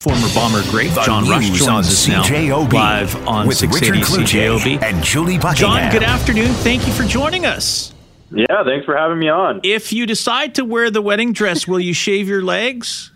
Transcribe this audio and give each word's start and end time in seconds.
Former 0.00 0.28
bomber 0.32 0.62
great 0.70 0.92
The 0.92 1.02
John 1.02 1.28
Rush 1.28 1.50
news 1.50 1.58
joins 1.58 1.68
on 1.68 1.78
us 1.80 2.08
now 2.08 2.22
CJOB 2.22 2.72
live 2.72 3.28
on 3.28 3.46
with 3.46 3.58
680 3.58 4.00
Richard 4.00 4.06
Kluge 4.06 4.32
CJOB. 4.32 4.82
and 4.82 5.04
Julie 5.04 5.36
Buckingham. 5.36 5.56
John, 5.82 5.92
good 5.92 6.02
afternoon. 6.02 6.52
Thank 6.54 6.86
you 6.86 6.94
for 6.94 7.02
joining 7.02 7.44
us. 7.44 7.92
Yeah, 8.30 8.64
thanks 8.64 8.86
for 8.86 8.96
having 8.96 9.18
me 9.18 9.28
on. 9.28 9.60
If 9.62 9.92
you 9.92 10.06
decide 10.06 10.54
to 10.54 10.64
wear 10.64 10.90
the 10.90 11.02
wedding 11.02 11.34
dress, 11.34 11.68
will 11.68 11.80
you 11.80 11.92
shave 11.92 12.28
your 12.28 12.40
legs? 12.40 13.12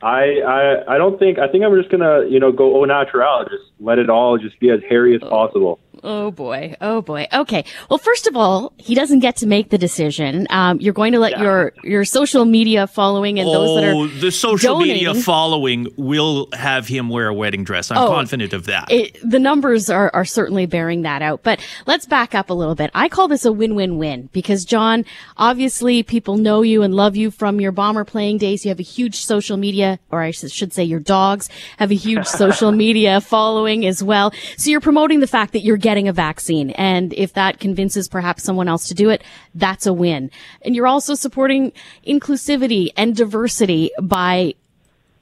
I, 0.00 0.40
I 0.40 0.94
I 0.94 0.96
don't 0.96 1.18
think 1.18 1.38
I 1.38 1.46
think 1.46 1.62
I'm 1.62 1.76
just 1.76 1.90
gonna 1.90 2.24
you 2.26 2.40
know 2.40 2.52
go 2.52 2.80
au 2.80 2.84
natural, 2.86 3.44
just 3.44 3.64
let 3.78 3.98
it 3.98 4.08
all 4.08 4.38
just 4.38 4.58
be 4.60 4.70
as 4.70 4.80
hairy 4.88 5.14
as 5.14 5.20
possible. 5.20 5.78
Oh 6.06 6.30
boy. 6.30 6.76
Oh 6.82 7.00
boy. 7.00 7.26
Okay. 7.32 7.64
Well, 7.88 7.96
first 7.98 8.26
of 8.26 8.36
all, 8.36 8.74
he 8.76 8.94
doesn't 8.94 9.20
get 9.20 9.36
to 9.36 9.46
make 9.46 9.70
the 9.70 9.78
decision. 9.78 10.46
Um, 10.50 10.78
you're 10.78 10.92
going 10.92 11.12
to 11.12 11.18
let 11.18 11.32
Yeah. 11.32 11.42
your 11.42 11.72
your 11.82 12.04
social 12.04 12.44
media 12.44 12.86
following 12.86 13.38
and 13.38 13.48
those 13.48 13.80
that 13.80 13.94
oh, 13.94 14.04
are 14.04 14.08
the 14.08 14.30
social 14.30 14.78
media 14.78 15.14
following 15.14 15.88
will 15.96 16.48
have 16.52 16.86
him 16.86 17.08
wear 17.08 17.28
a 17.28 17.34
wedding 17.34 17.64
dress. 17.64 17.90
I'm 17.90 17.96
Oh. 17.96 18.08
confident 18.08 18.52
of 18.52 18.66
that. 18.66 18.92
it, 18.92 19.16
the 19.24 19.38
numbers 19.38 19.88
are, 19.88 20.10
are 20.12 20.26
certainly 20.26 20.66
bearing 20.66 21.02
that 21.02 21.22
out. 21.22 21.42
But 21.42 21.58
let's 21.86 22.04
back 22.04 22.34
up 22.34 22.50
a 22.50 22.54
little 22.54 22.74
bit. 22.74 22.90
I 22.94 23.08
call 23.08 23.26
this 23.28 23.46
a 23.46 23.52
win-win-win 23.52 24.28
because 24.32 24.66
John, 24.66 25.06
obviously 25.38 26.02
people 26.02 26.36
know 26.36 26.60
you 26.60 26.82
and 26.82 26.94
love 26.94 27.16
you 27.16 27.30
from 27.30 27.60
your 27.62 27.72
bomber 27.72 28.04
playing 28.04 28.38
days. 28.38 28.64
You 28.64 28.68
have 28.68 28.78
a 28.78 28.82
huge 28.82 29.16
social 29.16 29.56
media, 29.56 29.98
or 30.10 30.20
I 30.20 30.32
should 30.32 30.74
say 30.74 30.84
your 30.84 31.00
dogs 31.00 31.48
have 31.78 31.90
a 31.90 31.94
huge 31.94 32.26
social 32.42 32.72
media 32.72 33.22
following 33.22 33.86
as 33.86 34.02
well. 34.02 34.32
So 34.58 34.68
you're 34.70 34.80
promoting 34.82 35.20
the 35.20 35.26
fact 35.26 35.52
that 35.54 35.60
you're 35.60 35.78
getting 35.78 35.93
a 36.08 36.12
vaccine. 36.12 36.70
And 36.70 37.12
if 37.14 37.32
that 37.34 37.60
convinces 37.60 38.08
perhaps 38.08 38.42
someone 38.42 38.68
else 38.68 38.88
to 38.88 38.94
do 38.94 39.10
it, 39.10 39.22
that's 39.54 39.86
a 39.86 39.92
win. 39.92 40.30
And 40.62 40.74
you're 40.74 40.86
also 40.86 41.14
supporting 41.14 41.72
inclusivity 42.06 42.90
and 42.96 43.14
diversity 43.14 43.90
by 44.00 44.54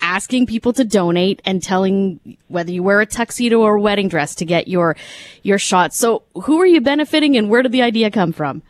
asking 0.00 0.46
people 0.46 0.72
to 0.72 0.84
donate 0.84 1.40
and 1.45 1.62
telling 1.62 2.36
whether 2.48 2.72
you 2.72 2.82
wear 2.82 3.00
a 3.00 3.06
tuxedo 3.06 3.60
or 3.60 3.76
a 3.76 3.80
wedding 3.80 4.08
dress 4.08 4.34
to 4.34 4.45
get 4.45 4.66
your 4.66 4.96
your 5.42 5.59
shot. 5.59 5.95
So 5.95 6.24
who 6.34 6.60
are 6.60 6.66
you 6.66 6.80
benefiting 6.80 7.36
and 7.36 7.48
where 7.48 7.62
did 7.62 7.73
the 7.73 7.82
idea 7.82 8.10
come 8.10 8.32
from? 8.32 8.62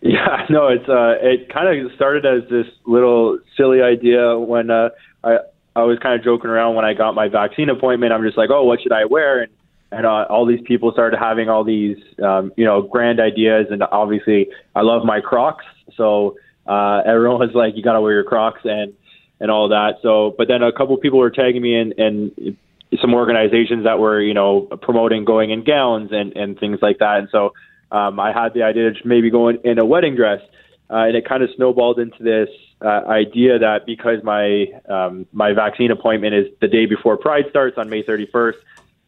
Yeah, 0.00 0.46
no, 0.50 0.68
it's 0.68 0.88
uh, 0.88 1.14
it 1.20 1.52
kind 1.52 1.84
of 1.84 1.92
started 1.92 2.24
as 2.24 2.48
this 2.48 2.66
little 2.86 3.38
silly 3.56 3.82
idea 3.82 4.38
when 4.38 4.70
uh, 4.70 4.88
I 5.22 5.38
I 5.76 5.84
was 5.84 5.98
kind 6.02 6.18
of 6.18 6.24
joking 6.24 6.50
around 6.50 6.74
when 6.74 6.84
I 6.84 6.94
got 6.94 7.14
my 7.14 7.28
vaccine 7.28 7.68
appointment. 7.68 8.12
I'm 8.12 8.24
just 8.24 8.36
like, 8.36 8.50
oh, 8.50 8.64
what 8.64 8.80
should 8.82 8.92
I 8.92 9.04
wear? 9.04 9.42
And 9.42 9.52
and 9.92 10.06
uh, 10.06 10.26
all 10.28 10.46
these 10.46 10.60
people 10.64 10.92
started 10.92 11.18
having 11.18 11.48
all 11.48 11.64
these 11.64 11.96
um, 12.22 12.52
you 12.56 12.64
know 12.64 12.82
grand 12.82 13.20
ideas, 13.20 13.66
and 13.70 13.82
obviously 13.82 14.48
I 14.74 14.82
love 14.82 15.04
my 15.04 15.20
Crocs, 15.20 15.64
so 15.96 16.36
uh, 16.66 17.02
everyone 17.04 17.40
was 17.40 17.54
like, 17.54 17.76
you 17.76 17.82
got 17.82 17.94
to 17.94 18.00
wear 18.00 18.12
your 18.12 18.24
Crocs 18.24 18.60
and 18.64 18.94
and 19.40 19.50
all 19.50 19.68
that. 19.68 19.96
So, 20.02 20.34
but 20.36 20.48
then 20.48 20.62
a 20.62 20.72
couple 20.72 20.96
people 20.98 21.18
were 21.18 21.30
tagging 21.30 21.62
me 21.62 21.74
in 21.74 21.94
and 21.98 22.56
some 23.00 23.14
organizations 23.14 23.84
that 23.84 23.98
were 23.98 24.20
you 24.20 24.34
know 24.34 24.62
promoting 24.82 25.24
going 25.24 25.50
in 25.50 25.64
gowns 25.64 26.10
and 26.12 26.36
and 26.36 26.58
things 26.58 26.78
like 26.82 26.98
that, 26.98 27.18
and 27.18 27.28
so 27.30 27.52
um, 27.90 28.20
I 28.20 28.32
had 28.32 28.54
the 28.54 28.62
idea 28.62 28.92
to 28.92 29.08
maybe 29.08 29.30
go 29.30 29.48
in, 29.48 29.58
in 29.64 29.78
a 29.78 29.84
wedding 29.84 30.14
dress, 30.14 30.40
uh, 30.88 31.06
and 31.06 31.16
it 31.16 31.28
kind 31.28 31.42
of 31.42 31.50
snowballed 31.56 31.98
into 31.98 32.22
this 32.22 32.48
uh, 32.82 33.02
idea 33.08 33.58
that 33.58 33.86
because 33.86 34.22
my 34.22 34.66
um, 34.88 35.26
my 35.32 35.52
vaccine 35.52 35.90
appointment 35.90 36.34
is 36.34 36.46
the 36.60 36.68
day 36.68 36.86
before 36.86 37.16
Pride 37.16 37.46
starts 37.50 37.76
on 37.78 37.88
May 37.88 38.02
31st, 38.02 38.54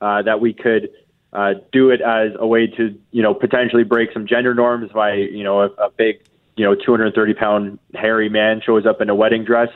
uh, 0.03 0.20
that 0.20 0.41
we 0.41 0.53
could 0.53 0.91
uh, 1.33 1.55
do 1.72 1.89
it 1.89 2.03
as 2.03 2.33
a 2.39 2.47
way 2.47 2.67
to 2.67 2.95
you 3.12 3.22
know 3.22 3.33
potentially 3.33 3.84
break 3.84 4.12
some 4.12 4.27
gender 4.27 4.55
norms 4.55 4.91
by 4.92 5.14
you 5.14 5.42
know 5.42 5.62
a, 5.62 5.67
a 5.83 5.91
big 5.97 6.20
you 6.56 6.64
know 6.64 6.75
230 6.75 7.33
pound 7.33 7.78
hairy 7.95 8.28
man 8.28 8.61
shows 8.61 8.84
up 8.84 9.00
in 9.00 9.08
a 9.08 9.14
wedding 9.14 9.45
dress 9.45 9.70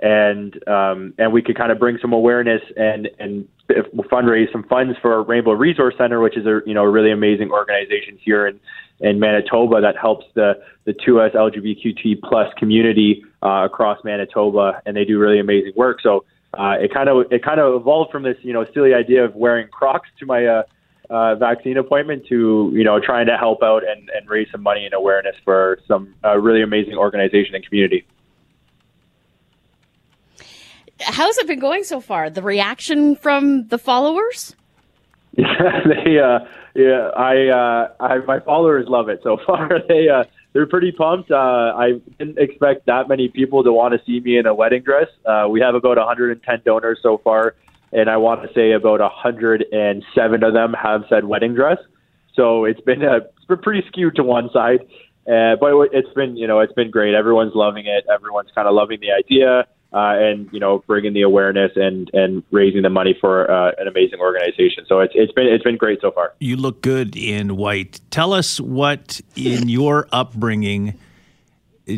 and 0.00 0.68
um, 0.68 1.14
and 1.18 1.32
we 1.32 1.42
could 1.42 1.56
kind 1.56 1.72
of 1.72 1.78
bring 1.78 1.98
some 2.00 2.12
awareness 2.12 2.62
and 2.76 3.08
and 3.18 3.48
fundraise 3.68 4.50
some 4.52 4.62
funds 4.64 4.96
for 5.02 5.22
Rainbow 5.22 5.52
Resource 5.52 5.94
Center, 5.98 6.20
which 6.20 6.36
is 6.36 6.46
a 6.46 6.60
you 6.66 6.74
know 6.74 6.84
a 6.84 6.90
really 6.90 7.10
amazing 7.10 7.50
organization 7.50 8.18
here 8.20 8.46
in 8.46 8.60
in 9.00 9.18
Manitoba 9.18 9.80
that 9.80 9.96
helps 9.96 10.26
the 10.34 10.60
the 10.84 10.92
2S 10.92 11.34
LGBTQ 11.34 12.20
plus 12.22 12.52
community 12.58 13.24
uh, 13.42 13.64
across 13.64 14.02
Manitoba, 14.04 14.80
and 14.86 14.96
they 14.96 15.04
do 15.04 15.18
really 15.18 15.40
amazing 15.40 15.72
work. 15.74 16.00
So 16.00 16.24
uh, 16.54 16.76
it 16.80 16.92
kind 16.92 17.08
of 17.08 17.30
it 17.30 17.42
kind 17.42 17.60
of 17.60 17.74
evolved 17.74 18.10
from 18.10 18.22
this 18.22 18.36
you 18.42 18.52
know 18.52 18.64
silly 18.72 18.94
idea 18.94 19.24
of 19.24 19.34
wearing 19.34 19.68
Crocs 19.68 20.08
to 20.18 20.26
my 20.26 20.46
uh, 20.46 20.62
uh, 21.10 21.34
vaccine 21.36 21.76
appointment 21.76 22.26
to 22.28 22.70
you 22.74 22.84
know 22.84 22.98
trying 23.00 23.26
to 23.26 23.36
help 23.36 23.62
out 23.62 23.82
and, 23.86 24.10
and 24.10 24.28
raise 24.28 24.48
some 24.50 24.62
money 24.62 24.84
and 24.84 24.94
awareness 24.94 25.36
for 25.44 25.78
some 25.86 26.14
uh, 26.24 26.38
really 26.38 26.62
amazing 26.62 26.94
organization 26.94 27.54
and 27.54 27.64
community. 27.66 28.06
How's 31.00 31.38
it 31.38 31.46
been 31.46 31.60
going 31.60 31.84
so 31.84 32.00
far? 32.00 32.28
The 32.28 32.42
reaction 32.42 33.14
from 33.14 33.68
the 33.68 33.78
followers? 33.78 34.56
Yeah, 35.38 35.80
they 35.86 36.18
uh 36.18 36.40
yeah, 36.74 37.10
I 37.16 37.48
uh 37.48 37.88
I 38.00 38.18
my 38.26 38.40
followers 38.40 38.86
love 38.88 39.08
it 39.08 39.20
so 39.22 39.38
far. 39.46 39.70
They 39.88 40.08
uh 40.08 40.24
they're 40.52 40.66
pretty 40.66 40.92
pumped. 40.92 41.30
Uh 41.30 41.36
I 41.76 42.00
didn't 42.18 42.38
expect 42.38 42.86
that 42.86 43.08
many 43.08 43.28
people 43.28 43.62
to 43.62 43.72
want 43.72 43.94
to 43.94 44.04
see 44.04 44.20
me 44.20 44.36
in 44.36 44.46
a 44.46 44.54
wedding 44.54 44.82
dress. 44.82 45.08
Uh 45.24 45.46
we 45.48 45.60
have 45.60 45.74
about 45.76 45.96
110 45.96 46.62
donors 46.64 46.98
so 47.02 47.18
far 47.18 47.54
and 47.92 48.10
I 48.10 48.16
want 48.16 48.42
to 48.42 48.52
say 48.52 48.72
about 48.72 49.00
107 49.00 50.42
of 50.44 50.52
them 50.52 50.74
have 50.74 51.04
said 51.08 51.24
wedding 51.24 51.54
dress. 51.54 51.78
So 52.34 52.64
it's 52.64 52.80
been 52.80 53.02
a 53.02 53.18
it's 53.18 53.46
been 53.46 53.58
pretty 53.58 53.86
skewed 53.88 54.16
to 54.16 54.24
one 54.24 54.50
side. 54.52 54.80
Uh, 55.30 55.56
but 55.60 55.74
it's 55.92 56.12
been, 56.14 56.38
you 56.38 56.46
know, 56.46 56.60
it's 56.60 56.72
been 56.72 56.90
great. 56.90 57.14
Everyone's 57.14 57.54
loving 57.54 57.84
it. 57.84 58.06
Everyone's 58.10 58.48
kind 58.54 58.66
of 58.66 58.72
loving 58.74 58.98
the 59.00 59.12
idea, 59.12 59.66
uh, 59.92 60.14
and 60.18 60.48
you 60.52 60.60
know, 60.60 60.84
bringing 60.86 61.14
the 61.14 61.22
awareness 61.22 61.72
and 61.76 62.10
and 62.12 62.42
raising 62.50 62.82
the 62.82 62.90
money 62.90 63.16
for 63.18 63.50
uh, 63.50 63.72
an 63.78 63.88
amazing 63.88 64.20
organization. 64.20 64.84
So 64.86 65.00
it's 65.00 65.14
it's 65.16 65.32
been 65.32 65.46
it's 65.46 65.64
been 65.64 65.76
great 65.76 66.00
so 66.00 66.10
far. 66.10 66.34
You 66.40 66.56
look 66.56 66.82
good 66.82 67.16
in 67.16 67.56
white. 67.56 68.00
Tell 68.10 68.32
us 68.32 68.60
what 68.60 69.20
in 69.34 69.68
your 69.68 70.06
upbringing, 70.12 70.98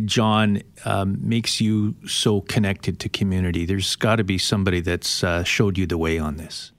John, 0.05 0.63
um, 0.85 1.19
makes 1.21 1.61
you 1.61 1.97
so 2.07 2.43
connected 2.43 3.01
to 3.01 3.09
community. 3.09 3.67
There's 3.67 3.97
got 3.97 4.17
to 4.17 4.25
be 4.25 4.39
somebody 4.39 4.81
that's 4.81 5.25
uh, 5.25 5.43
showed 5.43 5.77
you 5.77 5.87
the 5.87 5.99
way 5.99 6.19
on 6.19 6.37
this. 6.37 6.71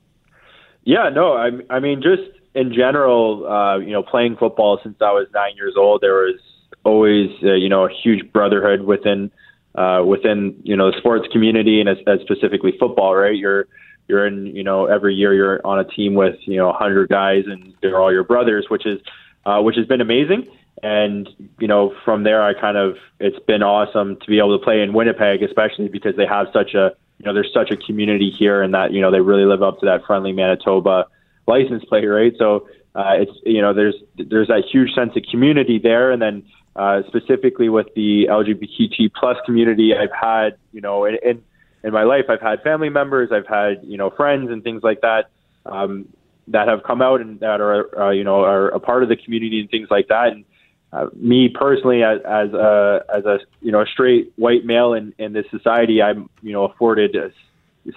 Yeah, 0.83 1.09
no, 1.09 1.33
I 1.33 1.49
I 1.69 1.79
mean 1.81 2.01
just 2.01 2.23
in 2.55 2.73
general, 2.73 3.47
uh, 3.47 3.79
you 3.79 3.91
know, 3.91 4.03
playing 4.03 4.37
football 4.37 4.79
since 4.81 4.95
I 5.01 5.11
was 5.11 5.27
nine 5.33 5.55
years 5.57 5.75
old, 5.77 6.01
there 6.01 6.15
was 6.15 6.39
always 6.85 7.29
uh, 7.43 7.53
you 7.53 7.67
know 7.67 7.85
a 7.85 7.89
huge 7.91 8.31
brotherhood 8.31 8.81
within 8.81 9.29
uh, 9.75 10.03
within 10.05 10.59
you 10.63 10.75
know 10.75 10.91
the 10.91 10.97
sports 10.97 11.27
community 11.31 11.79
and 11.79 11.89
as, 11.89 11.97
as 12.07 12.19
specifically 12.21 12.73
football. 12.79 13.15
Right, 13.15 13.35
you're 13.35 13.67
you're 14.07 14.25
in 14.25 14.47
you 14.47 14.63
know 14.63 14.85
every 14.85 15.15
year 15.15 15.33
you're 15.33 15.65
on 15.65 15.79
a 15.79 15.85
team 15.85 16.13
with 16.13 16.35
you 16.41 16.57
know 16.57 16.67
100 16.67 17.09
guys 17.09 17.45
and 17.47 17.73
they're 17.81 17.99
all 17.99 18.11
your 18.11 18.23
brothers, 18.23 18.65
which 18.69 18.85
is 18.85 18.99
uh, 19.45 19.61
which 19.61 19.75
has 19.75 19.85
been 19.85 20.01
amazing. 20.01 20.47
And 20.83 21.29
you 21.59 21.67
know 21.67 21.93
from 22.03 22.23
there, 22.23 22.43
I 22.43 22.53
kind 22.59 22.77
of 22.77 22.97
it's 23.19 23.39
been 23.45 23.63
awesome 23.63 24.17
to 24.17 24.27
be 24.27 24.39
able 24.39 24.57
to 24.57 24.63
play 24.63 24.81
in 24.81 24.93
Winnipeg, 24.93 25.43
especially 25.43 25.87
because 25.87 26.15
they 26.15 26.25
have 26.25 26.47
such 26.53 26.73
a 26.73 26.91
you 27.19 27.25
know 27.25 27.33
there's 27.33 27.53
such 27.53 27.71
a 27.71 27.77
community 27.77 28.31
here, 28.31 28.61
and 28.63 28.73
that 28.73 28.91
you 28.91 29.01
know 29.01 29.11
they 29.11 29.21
really 29.21 29.45
live 29.45 29.61
up 29.61 29.79
to 29.79 29.85
that 29.85 30.05
friendly 30.05 30.31
Manitoba 30.31 31.07
license 31.47 31.83
plate, 31.85 32.05
right? 32.05 32.33
So 32.37 32.67
uh, 32.95 33.13
it's 33.19 33.31
you 33.43 33.61
know 33.61 33.73
there's 33.73 33.95
there's 34.17 34.47
that 34.47 34.63
huge 34.71 34.93
sense 34.93 35.15
of 35.15 35.23
community 35.29 35.79
there, 35.79 36.11
and 36.11 36.21
then 36.21 36.43
uh, 36.75 37.01
specifically 37.07 37.69
with 37.69 37.87
the 37.95 38.27
LGBTQ 38.29 39.11
plus 39.13 39.37
community, 39.45 39.93
I've 39.95 40.13
had 40.13 40.57
you 40.71 40.81
know 40.81 41.05
in, 41.05 41.17
in 41.23 41.43
in 41.83 41.93
my 41.93 42.03
life 42.03 42.25
I've 42.29 42.41
had 42.41 42.61
family 42.61 42.89
members, 42.89 43.29
I've 43.31 43.47
had 43.47 43.83
you 43.83 43.97
know 43.97 44.09
friends 44.09 44.49
and 44.51 44.63
things 44.63 44.83
like 44.83 45.01
that 45.01 45.29
um, 45.65 46.07
that 46.47 46.67
have 46.67 46.83
come 46.83 47.01
out 47.01 47.21
and 47.21 47.39
that 47.39 47.61
are 47.61 47.99
uh, 47.99 48.11
you 48.11 48.23
know 48.23 48.41
are 48.41 48.69
a 48.69 48.79
part 48.79 49.03
of 49.03 49.09
the 49.09 49.15
community 49.15 49.59
and 49.59 49.69
things 49.69 49.89
like 49.89 50.07
that. 50.07 50.29
And 50.29 50.45
uh, 50.93 51.07
me 51.15 51.49
personally, 51.49 52.03
as, 52.03 52.19
as 52.25 52.53
a 52.53 53.01
as 53.13 53.25
a 53.25 53.39
you 53.61 53.71
know 53.71 53.81
a 53.81 53.85
straight 53.85 54.31
white 54.35 54.65
male 54.65 54.93
in 54.93 55.13
in 55.17 55.33
this 55.33 55.45
society, 55.51 56.01
I'm 56.01 56.29
you 56.41 56.53
know 56.53 56.65
afforded 56.65 57.15
a 57.15 57.31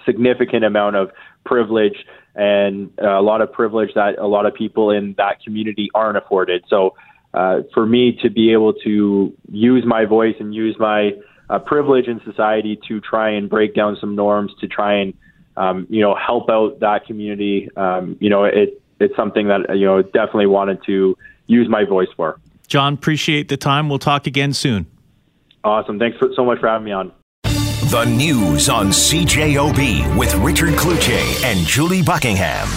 significant 0.05 0.63
amount 0.65 0.95
of 0.95 1.11
privilege 1.45 2.05
and 2.35 2.91
a 2.97 3.21
lot 3.21 3.41
of 3.41 3.51
privilege 3.51 3.93
that 3.95 4.17
a 4.19 4.27
lot 4.27 4.45
of 4.45 4.53
people 4.53 4.91
in 4.91 5.13
that 5.17 5.41
community 5.41 5.89
aren't 5.95 6.17
afforded. 6.17 6.63
So, 6.69 6.95
uh, 7.35 7.63
for 7.73 7.85
me 7.85 8.17
to 8.21 8.29
be 8.29 8.53
able 8.53 8.73
to 8.73 9.35
use 9.51 9.83
my 9.85 10.05
voice 10.05 10.35
and 10.39 10.55
use 10.55 10.75
my 10.79 11.11
uh, 11.49 11.59
privilege 11.59 12.07
in 12.07 12.21
society 12.23 12.79
to 12.87 13.01
try 13.01 13.29
and 13.29 13.49
break 13.49 13.75
down 13.75 13.97
some 13.99 14.15
norms, 14.15 14.53
to 14.61 14.67
try 14.67 14.95
and 14.95 15.13
um, 15.57 15.85
you 15.89 16.01
know 16.01 16.15
help 16.15 16.49
out 16.49 16.79
that 16.79 17.05
community, 17.05 17.69
um, 17.75 18.17
you 18.19 18.29
know, 18.29 18.45
it 18.45 18.81
it's 18.99 19.15
something 19.15 19.47
that 19.47 19.77
you 19.77 19.85
know 19.85 20.01
definitely 20.01 20.47
wanted 20.47 20.79
to 20.85 21.17
use 21.47 21.67
my 21.69 21.83
voice 21.83 22.07
for. 22.15 22.39
John, 22.67 22.93
appreciate 22.93 23.49
the 23.49 23.57
time. 23.57 23.89
We'll 23.89 23.99
talk 23.99 24.27
again 24.27 24.53
soon. 24.53 24.87
Awesome. 25.63 25.99
Thanks 25.99 26.17
for, 26.17 26.29
so 26.35 26.45
much 26.45 26.59
for 26.59 26.67
having 26.67 26.85
me 26.85 26.91
on. 26.91 27.11
The 27.43 28.05
news 28.05 28.69
on 28.69 28.87
CJOB 28.87 30.17
with 30.17 30.33
Richard 30.35 30.73
Kluche 30.73 31.43
and 31.43 31.65
Julie 31.67 32.01
Buckingham. 32.01 32.67